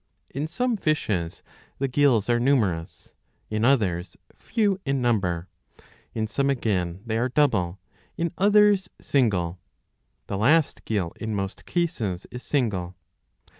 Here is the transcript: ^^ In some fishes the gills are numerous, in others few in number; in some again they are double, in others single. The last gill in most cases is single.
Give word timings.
^^ 0.01 0.03
In 0.35 0.47
some 0.47 0.77
fishes 0.77 1.43
the 1.77 1.87
gills 1.87 2.27
are 2.27 2.39
numerous, 2.39 3.13
in 3.51 3.63
others 3.63 4.17
few 4.35 4.79
in 4.83 4.99
number; 4.99 5.47
in 6.15 6.25
some 6.25 6.49
again 6.49 7.03
they 7.05 7.19
are 7.19 7.29
double, 7.29 7.77
in 8.17 8.31
others 8.35 8.89
single. 8.99 9.59
The 10.25 10.39
last 10.39 10.85
gill 10.85 11.11
in 11.17 11.35
most 11.35 11.67
cases 11.67 12.25
is 12.31 12.41
single. 12.41 12.95